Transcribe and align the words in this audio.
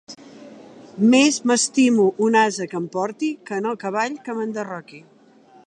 Més 1.11 1.35
m'estimo 1.51 2.07
un 2.27 2.37
ase 2.43 2.67
que 2.71 2.77
em 2.79 2.87
porti, 2.97 3.31
que 3.51 3.61
no 3.67 3.77
cavall 3.85 4.17
que 4.25 4.37
m'enderroqui. 4.39 5.03